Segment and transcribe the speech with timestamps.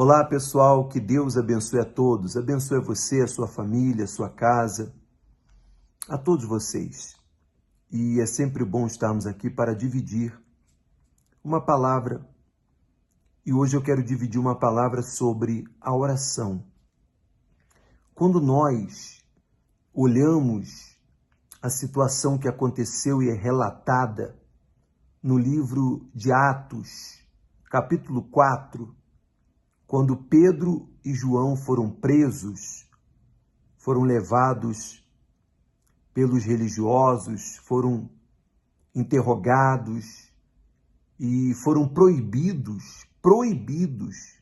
[0.00, 4.94] Olá, pessoal, que Deus abençoe a todos, abençoe você, a sua família, a sua casa,
[6.08, 7.16] a todos vocês.
[7.90, 10.40] E é sempre bom estarmos aqui para dividir
[11.42, 12.24] uma palavra.
[13.44, 16.64] E hoje eu quero dividir uma palavra sobre a oração.
[18.14, 19.20] Quando nós
[19.92, 20.96] olhamos
[21.60, 24.40] a situação que aconteceu e é relatada
[25.20, 27.18] no livro de Atos,
[27.64, 28.96] capítulo 4,
[29.88, 32.86] quando Pedro e João foram presos,
[33.78, 35.02] foram levados
[36.12, 38.10] pelos religiosos, foram
[38.94, 40.30] interrogados
[41.18, 44.38] e foram proibidos, proibidos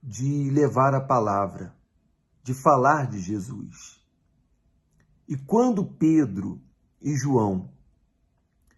[0.00, 1.74] de levar a palavra,
[2.44, 4.00] de falar de Jesus.
[5.26, 6.62] E quando Pedro
[7.02, 7.68] e João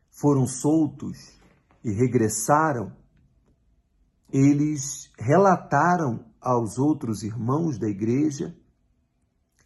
[0.08, 1.30] foram soltos
[1.84, 3.01] e regressaram,
[4.32, 8.56] eles relataram aos outros irmãos da igreja,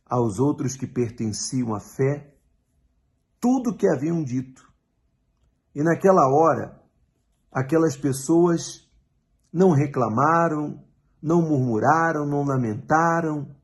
[0.04, 2.34] aos outros que pertenciam à fé,
[3.40, 4.70] tudo o que haviam dito.
[5.74, 6.82] E naquela hora,
[7.52, 8.90] aquelas pessoas
[9.52, 10.84] não reclamaram,
[11.22, 13.54] não murmuraram, não lamentaram,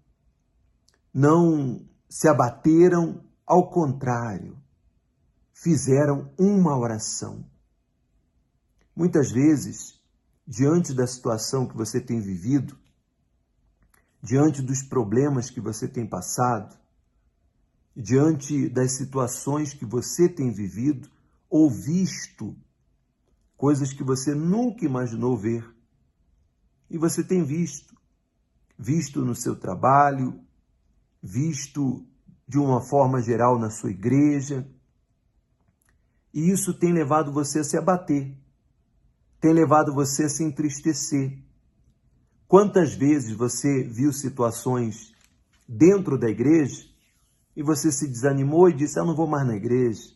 [1.13, 4.57] não se abateram, ao contrário,
[5.53, 7.45] fizeram uma oração.
[8.95, 10.02] Muitas vezes,
[10.53, 12.79] diante da situação que você tem vivido,
[14.23, 16.79] diante dos problemas que você tem passado,
[17.97, 21.09] diante das situações que você tem vivido
[21.49, 22.55] ou visto,
[23.57, 25.65] coisas que você nunca imaginou ver.
[26.91, 27.97] E você tem visto,
[28.79, 30.39] visto no seu trabalho,
[31.23, 32.07] visto
[32.47, 34.71] de uma forma geral na sua igreja,
[36.35, 38.37] e isso tem levado você a se abater,
[39.43, 41.37] tem levado você a se entristecer?
[42.47, 45.13] Quantas vezes você viu situações
[45.69, 46.87] dentro da igreja
[47.57, 50.15] e você se desanimou e disse: Eu não vou mais na igreja?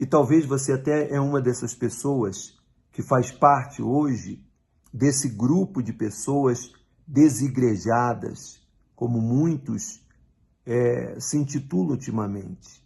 [0.00, 2.56] E talvez você até é uma dessas pessoas
[2.90, 4.42] que faz parte hoje
[4.90, 6.72] desse grupo de pessoas
[7.06, 8.62] desigrejadas,
[8.96, 10.02] como muitos
[10.64, 12.82] é, se intitulam ultimamente.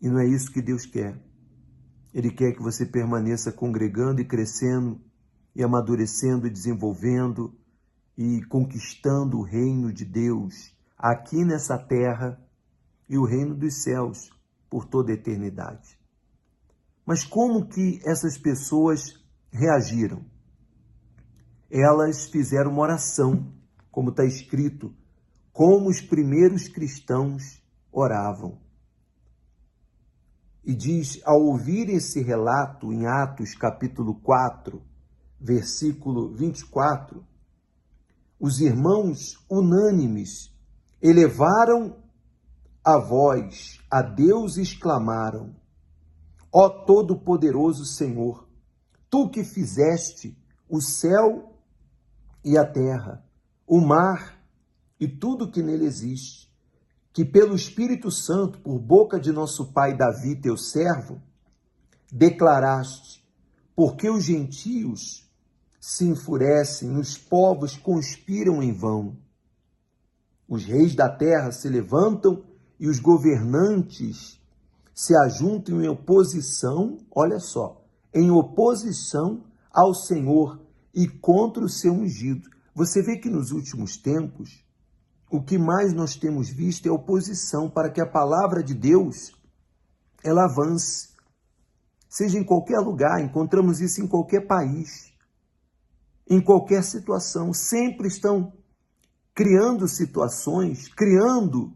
[0.00, 1.29] E não é isso que Deus quer.
[2.12, 5.00] Ele quer que você permaneça congregando e crescendo
[5.54, 7.54] e amadurecendo e desenvolvendo
[8.16, 12.38] e conquistando o reino de Deus aqui nessa terra
[13.08, 14.30] e o reino dos céus
[14.68, 15.98] por toda a eternidade.
[17.04, 19.14] Mas como que essas pessoas
[19.50, 20.24] reagiram?
[21.70, 23.52] Elas fizeram uma oração,
[23.90, 24.94] como está escrito,
[25.52, 28.60] como os primeiros cristãos oravam.
[30.64, 34.82] E diz: ao ouvir esse relato em Atos capítulo 4,
[35.40, 37.24] versículo 24,
[38.38, 40.54] os irmãos unânimes
[41.00, 41.96] elevaram
[42.84, 45.54] a voz a Deus e exclamaram:
[46.52, 48.48] Ó Todo-Poderoso Senhor,
[49.08, 50.36] tu que fizeste
[50.68, 51.56] o céu
[52.44, 53.24] e a terra,
[53.66, 54.38] o mar
[54.98, 56.49] e tudo que nele existe,
[57.12, 61.20] que pelo Espírito Santo, por boca de nosso pai Davi, teu servo,
[62.10, 63.24] declaraste,
[63.74, 65.28] porque os gentios
[65.80, 69.16] se enfurecem, os povos conspiram em vão.
[70.48, 72.44] Os reis da terra se levantam
[72.78, 74.40] e os governantes
[74.94, 77.82] se ajuntam em oposição, olha só,
[78.12, 80.60] em oposição ao Senhor
[80.94, 82.50] e contra o seu ungido.
[82.74, 84.64] Você vê que nos últimos tempos,
[85.30, 89.32] o que mais nós temos visto é oposição para que a palavra de Deus
[90.24, 91.10] ela avance.
[92.08, 95.12] Seja em qualquer lugar, encontramos isso em qualquer país,
[96.28, 98.52] em qualquer situação, sempre estão
[99.32, 101.72] criando situações, criando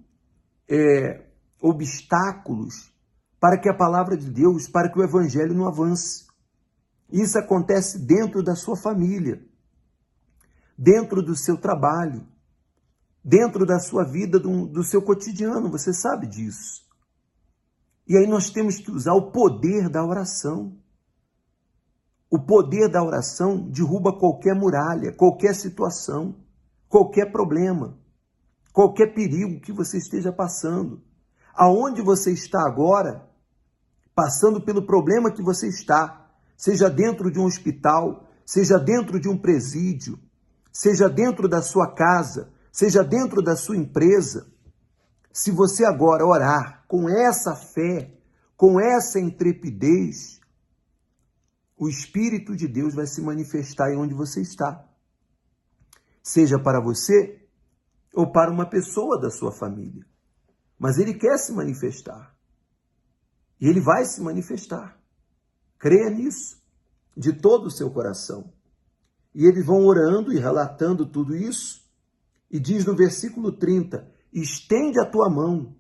[0.69, 1.25] é,
[1.63, 2.93] obstáculos
[3.39, 6.27] para que a palavra de Deus, para que o evangelho não avance.
[7.13, 9.41] Isso acontece dentro da sua família,
[10.77, 12.27] dentro do seu trabalho,
[13.25, 16.85] dentro da sua vida, do, do seu cotidiano, você sabe disso.
[18.07, 20.77] E aí nós temos que usar o poder da oração.
[22.31, 26.37] O poder da oração derruba qualquer muralha, qualquer situação,
[26.87, 27.97] qualquer problema,
[28.73, 31.01] qualquer perigo que você esteja passando.
[31.55, 33.27] Aonde você está agora,
[34.15, 39.39] passando pelo problema que você está, seja dentro de um hospital, seja dentro de um
[39.39, 40.19] presídio,
[40.73, 44.53] seja dentro da sua casa, seja dentro da sua empresa,
[45.33, 48.13] se você agora orar com essa fé,
[48.57, 50.41] com essa intrepidez,
[51.77, 54.85] o Espírito de Deus vai se manifestar em onde você está.
[56.21, 57.47] Seja para você
[58.13, 60.05] ou para uma pessoa da sua família.
[60.77, 62.35] Mas ele quer se manifestar.
[63.61, 65.01] E ele vai se manifestar.
[65.79, 66.61] Creia nisso,
[67.17, 68.53] de todo o seu coração.
[69.33, 71.84] E eles vão orando e relatando tudo isso.
[72.55, 75.75] E diz no versículo 30: Estende a tua mão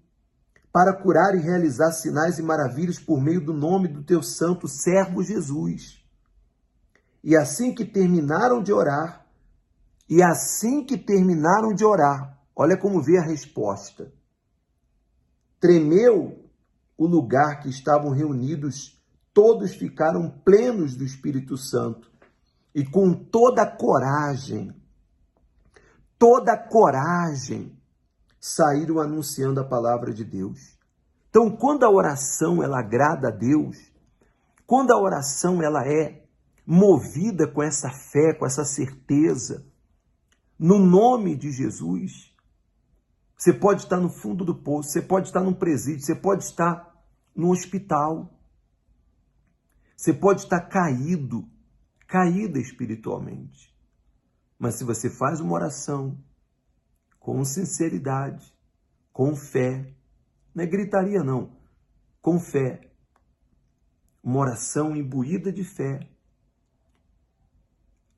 [0.72, 5.22] para curar e realizar sinais e maravilhas por meio do nome do teu santo servo
[5.22, 6.04] Jesus.
[7.22, 9.24] E assim que terminaram de orar,
[10.10, 14.12] e assim que terminaram de orar, olha como vê a resposta.
[15.60, 16.44] Tremeu
[16.98, 19.00] o lugar que estavam reunidos,
[19.32, 22.10] todos ficaram plenos do Espírito Santo
[22.74, 24.74] e com toda coragem,
[26.24, 27.78] toda coragem,
[28.40, 30.74] saíram anunciando a palavra de Deus.
[31.28, 33.92] Então, quando a oração ela agrada a Deus,
[34.66, 36.24] quando a oração ela é
[36.66, 39.66] movida com essa fé, com essa certeza,
[40.58, 42.34] no nome de Jesus,
[43.36, 47.04] você pode estar no fundo do poço, você pode estar num presídio, você pode estar
[47.36, 48.32] no hospital,
[49.94, 51.46] você pode estar caído,
[52.06, 53.73] caída espiritualmente.
[54.58, 56.18] Mas se você faz uma oração
[57.18, 58.54] com sinceridade,
[59.12, 59.94] com fé.
[60.54, 61.56] Não é gritaria, não.
[62.20, 62.92] Com fé.
[64.22, 66.08] Uma oração imbuída de fé.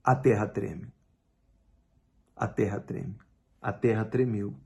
[0.03, 0.93] A terra treme.
[2.35, 3.17] A terra treme.
[3.61, 4.59] A terra tremeu.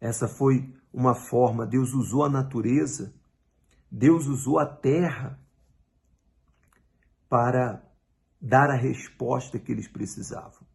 [0.00, 3.14] Essa foi uma forma, Deus usou a natureza,
[3.90, 5.38] Deus usou a terra
[7.28, 7.82] para
[8.42, 10.66] dar a resposta que eles precisavam.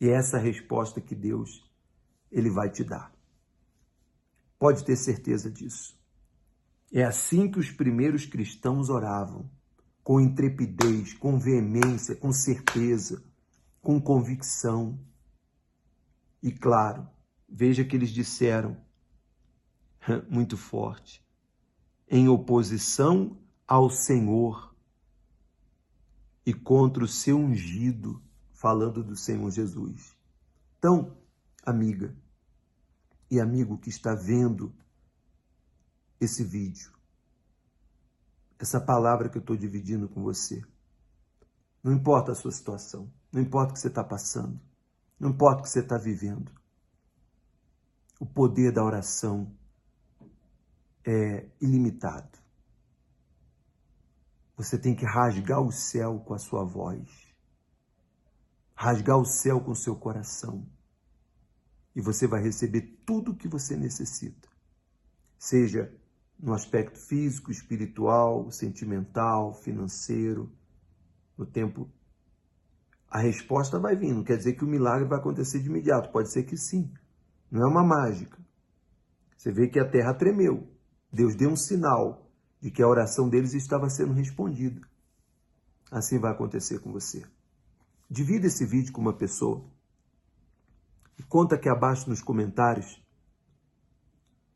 [0.00, 1.64] E é essa resposta que Deus
[2.32, 3.12] ele vai te dar.
[4.58, 5.96] Pode ter certeza disso.
[6.92, 9.48] É assim que os primeiros cristãos oravam,
[10.02, 13.22] com intrepidez, com veemência, com certeza,
[13.80, 14.98] com convicção.
[16.42, 17.08] E claro,
[17.48, 18.76] veja que eles disseram
[20.28, 21.24] muito forte,
[22.08, 24.67] em oposição ao Senhor
[26.48, 28.22] e contra o seu ungido
[28.54, 30.16] falando do Senhor Jesus.
[30.78, 31.14] Então,
[31.62, 32.16] amiga
[33.30, 34.74] e amigo que está vendo
[36.18, 36.90] esse vídeo,
[38.58, 40.64] essa palavra que eu estou dividindo com você,
[41.84, 44.58] não importa a sua situação, não importa o que você está passando,
[45.20, 46.50] não importa o que você está vivendo,
[48.18, 49.54] o poder da oração
[51.04, 52.37] é ilimitado.
[54.58, 57.28] Você tem que rasgar o céu com a sua voz
[58.78, 60.64] rasgar o céu com o seu coração.
[61.96, 64.48] E você vai receber tudo o que você necessita.
[65.36, 65.92] Seja
[66.38, 70.48] no aspecto físico, espiritual, sentimental, financeiro,
[71.36, 71.90] no tempo.
[73.10, 74.14] A resposta vai vir.
[74.14, 76.12] Não quer dizer que o milagre vai acontecer de imediato.
[76.12, 76.88] Pode ser que sim.
[77.50, 78.38] Não é uma mágica.
[79.36, 80.72] Você vê que a terra tremeu.
[81.12, 82.27] Deus deu um sinal
[82.60, 84.80] de que a oração deles estava sendo respondida.
[85.90, 87.24] Assim vai acontecer com você.
[88.10, 89.64] Divida esse vídeo com uma pessoa.
[91.18, 93.02] E conta aqui abaixo nos comentários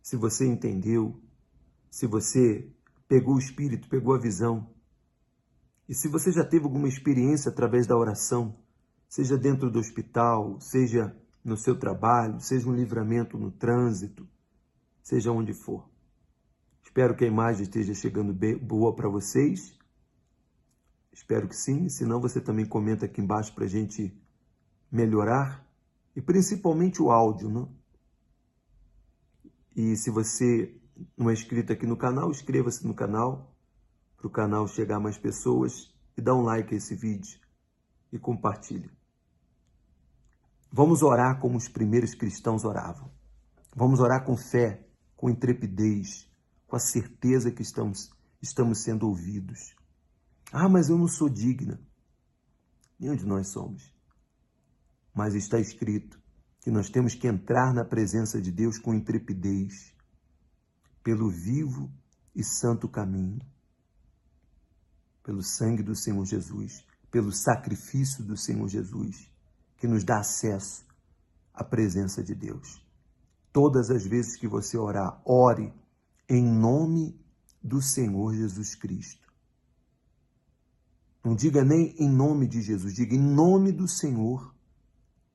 [0.03, 1.17] se você entendeu,
[1.89, 2.69] se você
[3.07, 4.69] pegou o espírito, pegou a visão.
[5.89, 8.59] E se você já teve alguma experiência através da oração,
[9.09, 14.27] seja dentro do hospital, seja no seu trabalho, seja um livramento no trânsito,
[15.03, 15.89] seja onde for.
[16.93, 19.79] Espero que a imagem esteja chegando boa para vocês
[21.13, 21.89] Espero que sim.
[21.89, 24.19] Se não, você também comenta aqui embaixo para a gente
[24.91, 25.65] melhorar.
[26.17, 27.69] E principalmente o áudio, né?
[29.77, 30.75] E se você
[31.17, 33.55] não é inscrito aqui no canal, inscreva-se no canal
[34.17, 37.39] para o canal chegar a mais pessoas e dá um like a esse vídeo
[38.11, 38.91] e compartilhe.
[40.71, 43.11] Vamos orar como os primeiros cristãos oravam.
[43.75, 46.31] Vamos orar com fé, com intrepidez,
[46.73, 48.11] com a certeza que estamos,
[48.41, 49.77] estamos sendo ouvidos.
[50.51, 51.79] Ah, mas eu não sou digna.
[52.99, 53.95] Nenhum de nós somos.
[55.15, 56.19] Mas está escrito
[56.63, 59.95] que nós temos que entrar na presença de Deus com intrepidez,
[61.05, 61.93] pelo vivo
[62.35, 63.47] e santo caminho,
[65.23, 69.31] pelo sangue do Senhor Jesus, pelo sacrifício do Senhor Jesus,
[69.77, 70.87] que nos dá acesso
[71.53, 72.83] à presença de Deus.
[73.53, 75.82] Todas as vezes que você orar, ore
[76.29, 77.19] em nome
[77.63, 79.33] do Senhor Jesus Cristo.
[81.25, 84.55] Não diga nem em nome de Jesus, diga em nome do Senhor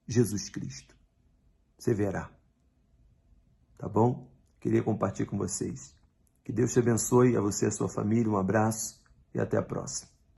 [0.06, 0.96] Jesus Cristo.
[1.78, 2.30] Você verá.
[3.78, 4.30] Tá bom?
[4.60, 5.96] Queria compartilhar com vocês.
[6.44, 8.30] Que Deus te abençoe, a você e a sua família.
[8.30, 9.02] Um abraço
[9.34, 10.17] e até a próxima.